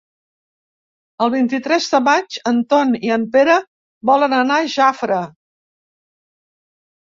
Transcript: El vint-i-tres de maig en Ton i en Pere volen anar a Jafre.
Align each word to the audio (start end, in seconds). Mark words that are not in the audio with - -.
El 1.25 1.29
vint-i-tres 1.33 1.89
de 1.91 1.99
maig 2.07 2.37
en 2.51 2.61
Ton 2.73 2.95
i 3.09 3.13
en 3.17 3.27
Pere 3.35 3.59
volen 4.11 4.35
anar 4.39 4.59
a 4.63 4.73
Jafre. 4.79 5.21